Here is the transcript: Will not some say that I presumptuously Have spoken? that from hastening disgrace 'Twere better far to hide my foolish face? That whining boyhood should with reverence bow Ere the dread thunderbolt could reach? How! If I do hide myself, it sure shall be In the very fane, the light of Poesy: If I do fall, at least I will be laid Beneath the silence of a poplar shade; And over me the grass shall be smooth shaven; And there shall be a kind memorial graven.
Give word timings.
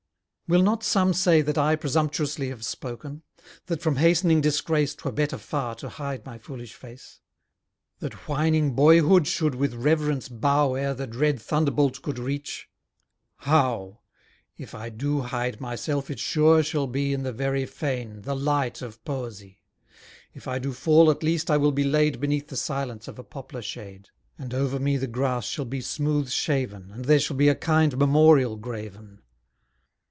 Will 0.51 0.63
not 0.63 0.83
some 0.83 1.13
say 1.13 1.41
that 1.41 1.57
I 1.57 1.77
presumptuously 1.77 2.49
Have 2.49 2.65
spoken? 2.65 3.21
that 3.67 3.79
from 3.81 3.95
hastening 3.95 4.41
disgrace 4.41 4.93
'Twere 4.93 5.13
better 5.13 5.37
far 5.37 5.75
to 5.75 5.87
hide 5.87 6.25
my 6.25 6.37
foolish 6.37 6.73
face? 6.73 7.21
That 7.99 8.27
whining 8.27 8.73
boyhood 8.75 9.27
should 9.27 9.55
with 9.55 9.73
reverence 9.75 10.27
bow 10.27 10.73
Ere 10.73 10.93
the 10.93 11.07
dread 11.07 11.41
thunderbolt 11.41 12.01
could 12.01 12.19
reach? 12.19 12.67
How! 13.37 14.01
If 14.57 14.75
I 14.75 14.89
do 14.89 15.21
hide 15.21 15.61
myself, 15.61 16.11
it 16.11 16.19
sure 16.19 16.61
shall 16.63 16.85
be 16.87 17.13
In 17.13 17.23
the 17.23 17.31
very 17.31 17.65
fane, 17.65 18.23
the 18.23 18.35
light 18.35 18.81
of 18.81 19.01
Poesy: 19.05 19.61
If 20.33 20.49
I 20.49 20.59
do 20.59 20.73
fall, 20.73 21.09
at 21.09 21.23
least 21.23 21.49
I 21.49 21.55
will 21.55 21.71
be 21.71 21.85
laid 21.85 22.19
Beneath 22.19 22.49
the 22.49 22.57
silence 22.57 23.07
of 23.07 23.17
a 23.17 23.23
poplar 23.23 23.61
shade; 23.61 24.09
And 24.37 24.53
over 24.53 24.81
me 24.81 24.97
the 24.97 25.07
grass 25.07 25.45
shall 25.45 25.63
be 25.63 25.79
smooth 25.79 26.29
shaven; 26.29 26.91
And 26.91 27.05
there 27.05 27.21
shall 27.21 27.37
be 27.37 27.47
a 27.47 27.55
kind 27.55 27.97
memorial 27.97 28.57
graven. 28.57 29.19